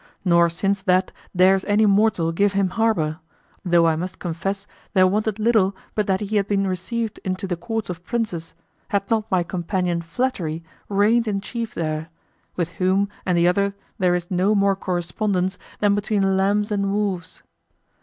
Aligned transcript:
Nor 0.25 0.49
since 0.49 0.81
that 0.81 1.11
dares 1.35 1.63
any 1.65 1.85
mortal 1.85 2.31
give 2.31 2.53
him 2.53 2.69
harbor, 2.69 3.19
though 3.63 3.85
I 3.85 3.95
must 3.95 4.17
confess 4.17 4.65
there 4.93 5.05
wanted 5.05 5.37
little 5.37 5.75
but 5.93 6.07
that 6.07 6.21
he 6.21 6.37
had 6.37 6.47
been 6.47 6.65
received 6.65 7.19
into 7.23 7.45
the 7.45 7.55
courts 7.55 7.87
of 7.87 8.03
princes, 8.03 8.55
had 8.87 9.07
not 9.11 9.29
my 9.29 9.43
companion 9.43 10.01
Flattery 10.01 10.63
reigned 10.89 11.27
in 11.27 11.39
chief 11.39 11.75
there, 11.75 12.09
with 12.55 12.69
whom 12.81 13.09
and 13.27 13.37
the 13.37 13.47
other 13.47 13.75
there 13.99 14.15
is 14.15 14.31
no 14.31 14.55
more 14.55 14.75
correspondence 14.75 15.59
than 15.81 15.93
between 15.93 16.35
lambs 16.35 16.71
and 16.71 16.91
wolves. 16.91 17.43